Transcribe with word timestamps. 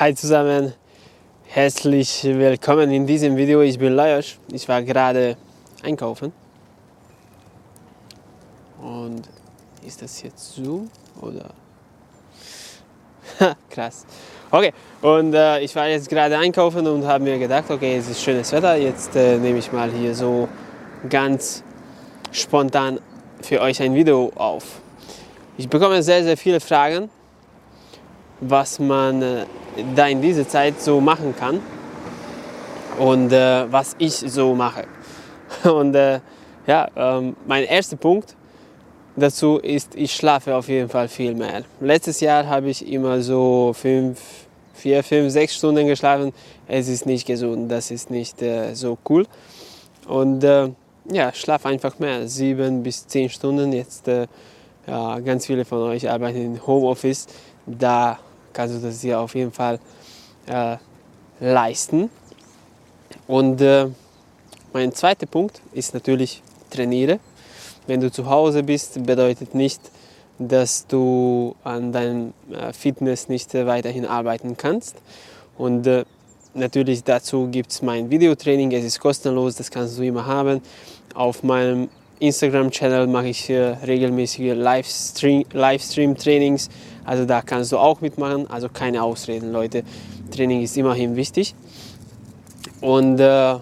Hi 0.00 0.14
zusammen, 0.14 0.72
herzlich 1.44 2.24
willkommen 2.24 2.90
in 2.90 3.06
diesem 3.06 3.36
Video. 3.36 3.60
Ich 3.60 3.78
bin 3.78 3.92
Lajos. 3.92 4.38
Ich 4.50 4.66
war 4.66 4.82
gerade 4.82 5.36
einkaufen. 5.82 6.32
Und 8.80 9.28
ist 9.86 10.00
das 10.00 10.22
jetzt 10.22 10.54
Zoom 10.54 10.90
oder? 11.20 11.50
Krass. 13.68 14.06
Okay, 14.50 14.72
und 15.02 15.34
äh, 15.34 15.60
ich 15.60 15.76
war 15.76 15.86
jetzt 15.86 16.08
gerade 16.08 16.38
einkaufen 16.38 16.86
und 16.86 17.06
habe 17.06 17.22
mir 17.22 17.38
gedacht, 17.38 17.70
okay, 17.70 17.98
es 17.98 18.08
ist 18.08 18.22
schönes 18.22 18.50
Wetter. 18.52 18.76
Jetzt 18.76 19.14
äh, 19.16 19.36
nehme 19.36 19.58
ich 19.58 19.70
mal 19.70 19.90
hier 19.90 20.14
so 20.14 20.48
ganz 21.10 21.62
spontan 22.32 23.00
für 23.42 23.60
euch 23.60 23.82
ein 23.82 23.94
Video 23.94 24.32
auf. 24.34 24.80
Ich 25.58 25.68
bekomme 25.68 26.02
sehr, 26.02 26.24
sehr 26.24 26.38
viele 26.38 26.60
Fragen, 26.60 27.10
was 28.40 28.78
man 28.78 29.22
äh, 29.22 29.44
da 29.94 30.06
in 30.08 30.20
dieser 30.22 30.48
Zeit 30.48 30.80
so 30.80 31.00
machen 31.00 31.34
kann 31.36 31.60
und 32.98 33.32
äh, 33.32 33.70
was 33.70 33.96
ich 33.98 34.14
so 34.14 34.54
mache. 34.54 34.84
Und 35.64 35.96
äh, 35.96 36.20
ja, 36.66 36.88
ähm, 36.94 37.34
mein 37.46 37.64
erster 37.64 37.96
Punkt 37.96 38.36
dazu 39.16 39.58
ist, 39.58 39.96
ich 39.96 40.14
schlafe 40.14 40.54
auf 40.54 40.68
jeden 40.68 40.88
Fall 40.88 41.08
viel 41.08 41.34
mehr. 41.34 41.62
Letztes 41.80 42.20
Jahr 42.20 42.46
habe 42.46 42.70
ich 42.70 42.86
immer 42.86 43.20
so 43.20 43.72
fünf, 43.74 44.20
vier, 44.74 45.02
fünf, 45.02 45.32
sechs 45.32 45.56
Stunden 45.56 45.86
geschlafen. 45.86 46.32
Es 46.68 46.88
ist 46.88 47.06
nicht 47.06 47.26
gesund, 47.26 47.70
das 47.70 47.90
ist 47.90 48.10
nicht 48.10 48.40
äh, 48.42 48.74
so 48.74 48.96
cool. 49.08 49.26
Und 50.06 50.44
äh, 50.44 50.70
ja, 51.10 51.32
schlaf 51.32 51.66
einfach 51.66 51.98
mehr, 51.98 52.28
sieben 52.28 52.82
bis 52.82 53.06
zehn 53.06 53.28
Stunden. 53.28 53.72
Jetzt 53.72 54.06
äh, 54.06 54.26
ja, 54.86 55.18
ganz 55.20 55.46
viele 55.46 55.64
von 55.64 55.82
euch 55.82 56.08
arbeiten 56.08 56.44
im 56.44 56.66
Homeoffice. 56.66 57.26
Da 57.66 58.18
kannst 58.52 58.76
du 58.76 58.80
das 58.80 59.00
dir 59.00 59.20
auf 59.20 59.34
jeden 59.34 59.52
Fall 59.52 59.78
äh, 60.46 60.76
leisten. 61.40 62.10
Und 63.26 63.60
äh, 63.60 63.88
mein 64.72 64.92
zweiter 64.92 65.26
Punkt 65.26 65.60
ist 65.72 65.94
natürlich 65.94 66.42
trainiere. 66.70 67.18
Wenn 67.86 68.00
du 68.00 68.10
zu 68.10 68.28
Hause 68.28 68.62
bist, 68.62 69.04
bedeutet 69.04 69.54
nicht, 69.54 69.80
dass 70.38 70.86
du 70.86 71.54
an 71.64 71.92
deinem 71.92 72.32
äh, 72.50 72.72
Fitness 72.72 73.28
nicht 73.28 73.52
weiterhin 73.54 74.06
arbeiten 74.06 74.56
kannst. 74.56 74.96
Und 75.58 75.86
äh, 75.86 76.04
natürlich 76.54 77.04
dazu 77.04 77.48
gibt 77.48 77.70
es 77.72 77.82
mein 77.82 78.10
Videotraining. 78.10 78.72
Es 78.72 78.84
ist 78.84 79.00
kostenlos, 79.00 79.56
das 79.56 79.70
kannst 79.70 79.98
du 79.98 80.02
immer 80.02 80.26
haben. 80.26 80.62
Auf 81.14 81.42
meinem 81.42 81.88
Instagram-Channel 82.20 83.06
mache 83.06 83.28
ich 83.28 83.50
regelmäßige 83.50 84.54
Livestream-Trainings. 84.54 86.68
Also 87.04 87.24
da 87.24 87.42
kannst 87.42 87.72
du 87.72 87.78
auch 87.78 88.00
mitmachen. 88.00 88.48
Also 88.48 88.68
keine 88.68 89.02
Ausreden, 89.02 89.52
Leute. 89.52 89.82
Training 90.30 90.62
ist 90.62 90.76
immerhin 90.76 91.16
wichtig. 91.16 91.54
Und 92.80 93.20
äh, 93.20 93.56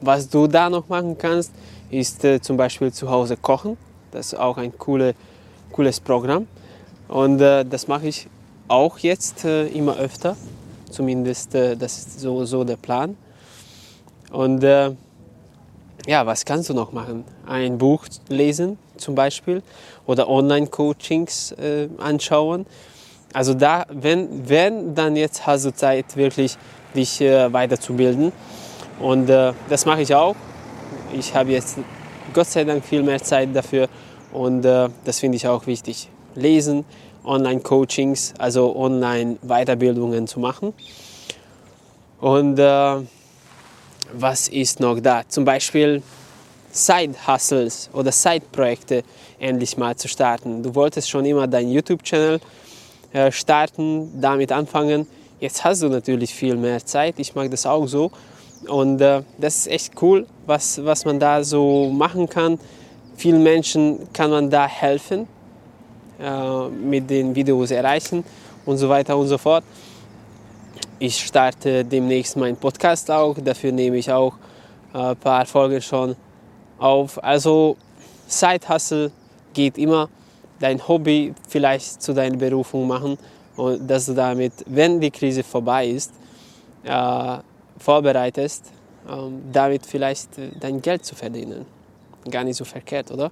was 0.00 0.28
du 0.28 0.46
da 0.46 0.70
noch 0.70 0.88
machen 0.88 1.16
kannst, 1.18 1.52
ist 1.90 2.24
äh, 2.24 2.40
zum 2.40 2.56
Beispiel 2.56 2.92
zu 2.92 3.10
Hause 3.10 3.36
kochen. 3.36 3.76
Das 4.10 4.32
ist 4.32 4.38
auch 4.38 4.56
ein 4.56 4.76
coole, 4.76 5.14
cooles 5.72 6.00
Programm. 6.00 6.46
Und 7.08 7.40
äh, 7.40 7.64
das 7.64 7.88
mache 7.88 8.08
ich 8.08 8.28
auch 8.68 8.98
jetzt 8.98 9.44
äh, 9.44 9.66
immer 9.68 9.96
öfter. 9.96 10.36
Zumindest 10.90 11.54
äh, 11.54 11.76
das 11.76 11.98
ist 11.98 12.20
so, 12.20 12.44
so 12.44 12.64
der 12.64 12.76
Plan. 12.76 13.16
Und 14.30 14.64
äh, 14.64 14.92
ja, 16.06 16.24
was 16.24 16.44
kannst 16.44 16.70
du 16.70 16.74
noch 16.74 16.92
machen? 16.92 17.24
Ein 17.46 17.78
Buch 17.78 18.06
lesen 18.28 18.78
zum 18.96 19.14
Beispiel 19.14 19.62
oder 20.06 20.28
Online-Coachings 20.28 21.52
äh, 21.52 21.88
anschauen. 21.98 22.66
Also 23.32 23.54
da, 23.54 23.84
wenn, 23.90 24.48
wenn, 24.48 24.94
dann 24.94 25.16
jetzt 25.16 25.46
hast 25.46 25.64
du 25.66 25.74
Zeit, 25.74 26.16
wirklich 26.16 26.56
dich 26.94 27.20
äh, 27.20 27.52
weiterzubilden. 27.52 28.32
Und 29.00 29.28
äh, 29.28 29.52
das 29.68 29.84
mache 29.84 30.02
ich 30.02 30.14
auch. 30.14 30.36
Ich 31.12 31.34
habe 31.34 31.50
jetzt 31.50 31.78
Gott 32.32 32.46
sei 32.46 32.64
Dank 32.64 32.84
viel 32.84 33.02
mehr 33.02 33.22
Zeit 33.22 33.54
dafür 33.54 33.88
und 34.32 34.64
äh, 34.64 34.88
das 35.04 35.20
finde 35.20 35.36
ich 35.36 35.46
auch 35.46 35.66
wichtig. 35.66 36.08
Lesen, 36.34 36.84
Online-Coachings, 37.24 38.34
also 38.38 38.76
Online-Weiterbildungen 38.76 40.26
zu 40.26 40.40
machen. 40.40 40.72
Und 42.20 42.58
äh, 42.58 42.96
was 44.12 44.48
ist 44.48 44.80
noch 44.80 45.00
da? 45.00 45.22
Zum 45.28 45.44
Beispiel 45.44 46.02
Side-Hustles 46.72 47.90
oder 47.92 48.12
Side-Projekte 48.12 49.02
endlich 49.38 49.76
mal 49.76 49.96
zu 49.96 50.08
starten. 50.08 50.62
Du 50.62 50.74
wolltest 50.74 51.08
schon 51.08 51.24
immer 51.24 51.46
deinen 51.46 51.70
YouTube-Channel 51.70 52.40
äh, 53.12 53.32
starten, 53.32 54.20
damit 54.20 54.52
anfangen. 54.52 55.06
Jetzt 55.40 55.64
hast 55.64 55.82
du 55.82 55.88
natürlich 55.88 56.34
viel 56.34 56.56
mehr 56.56 56.84
Zeit. 56.84 57.14
Ich 57.18 57.34
mag 57.34 57.50
das 57.50 57.66
auch 57.66 57.86
so. 57.86 58.10
Und 58.68 59.00
äh, 59.00 59.22
das 59.38 59.58
ist 59.58 59.66
echt 59.68 60.02
cool, 60.02 60.26
was, 60.46 60.84
was 60.84 61.04
man 61.04 61.18
da 61.18 61.42
so 61.44 61.90
machen 61.90 62.28
kann. 62.28 62.58
Vielen 63.16 63.42
Menschen 63.42 64.12
kann 64.12 64.30
man 64.30 64.50
da 64.50 64.66
helfen, 64.66 65.26
äh, 66.20 66.68
mit 66.68 67.08
den 67.08 67.34
Videos 67.34 67.70
erreichen 67.70 68.24
und 68.64 68.76
so 68.78 68.88
weiter 68.88 69.16
und 69.16 69.28
so 69.28 69.38
fort. 69.38 69.64
Ich 70.98 71.26
starte 71.26 71.84
demnächst 71.84 72.38
meinen 72.38 72.56
Podcast 72.56 73.10
auch, 73.10 73.36
dafür 73.38 73.70
nehme 73.70 73.98
ich 73.98 74.10
auch 74.10 74.32
ein 74.94 75.12
äh, 75.12 75.14
paar 75.14 75.44
Folgen 75.44 75.82
schon 75.82 76.16
auf. 76.78 77.22
Also 77.22 77.76
Side-Hustle 78.26 79.10
geht 79.52 79.76
immer. 79.76 80.08
Dein 80.58 80.88
Hobby 80.88 81.34
vielleicht 81.46 82.00
zu 82.00 82.14
deiner 82.14 82.38
Berufung 82.38 82.86
machen 82.86 83.18
und 83.56 83.86
dass 83.86 84.06
du 84.06 84.14
damit, 84.14 84.54
wenn 84.66 84.98
die 84.98 85.10
Krise 85.10 85.42
vorbei 85.42 85.86
ist, 85.86 86.14
äh, 86.84 87.38
vorbereitest, 87.78 88.72
ähm, 89.06 89.42
damit 89.52 89.84
vielleicht 89.84 90.38
äh, 90.38 90.48
dein 90.58 90.80
Geld 90.80 91.04
zu 91.04 91.14
verdienen. 91.14 91.66
Gar 92.30 92.44
nicht 92.44 92.56
so 92.56 92.64
verkehrt, 92.64 93.10
oder? 93.10 93.30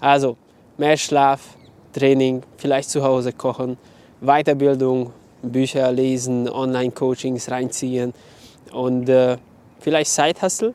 Also 0.00 0.36
mehr 0.76 0.96
Schlaf, 0.96 1.56
Training, 1.92 2.42
vielleicht 2.56 2.90
zu 2.90 3.00
Hause 3.04 3.32
kochen, 3.32 3.78
Weiterbildung, 4.20 5.12
Bücher 5.42 5.92
lesen, 5.92 6.48
Online-Coachings 6.48 7.50
reinziehen 7.50 8.12
und 8.72 9.08
äh, 9.08 9.36
vielleicht 9.80 10.10
Side-Hustle. 10.10 10.74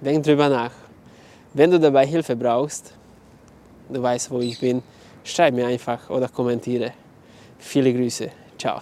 Denk 0.00 0.24
drüber 0.24 0.48
nach. 0.48 0.72
Wenn 1.52 1.70
du 1.70 1.78
dabei 1.78 2.06
Hilfe 2.06 2.36
brauchst, 2.36 2.92
du 3.88 4.02
weißt, 4.02 4.30
wo 4.30 4.40
ich 4.40 4.58
bin, 4.58 4.82
schreib 5.22 5.54
mir 5.54 5.66
einfach 5.66 6.10
oder 6.10 6.28
kommentiere. 6.28 6.92
Viele 7.58 7.92
Grüße. 7.92 8.30
Ciao. 8.58 8.80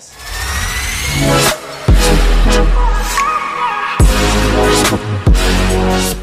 Thank 5.82 6.16